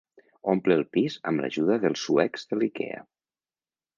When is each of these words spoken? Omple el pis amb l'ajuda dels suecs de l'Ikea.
Omple 0.53 0.77
el 0.79 0.85
pis 0.95 1.17
amb 1.31 1.43
l'ajuda 1.43 1.77
dels 1.85 2.07
suecs 2.07 2.47
de 2.53 2.61
l'Ikea. 2.61 3.05